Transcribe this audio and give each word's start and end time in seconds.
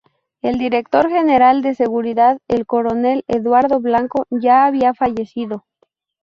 El 0.41 0.57
director 0.57 1.07
general 1.11 1.61
de 1.61 1.75
Seguridad, 1.75 2.39
el 2.47 2.65
coronel 2.65 3.23
Eduardo 3.27 3.79
Blanco, 3.79 4.25
ya 4.31 4.65
había 4.65 4.95
fallecido. 4.95 5.67